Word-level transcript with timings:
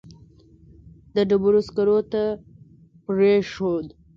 د 1.15 1.17
ډبرو 1.29 1.61
سکرو 1.67 1.97
ته 2.11 2.23
پرېښود. 3.05 3.85